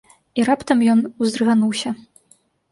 І 0.39 0.45
раптам 0.49 0.81
ён 0.95 1.05
уздрыгануўся. 1.25 1.89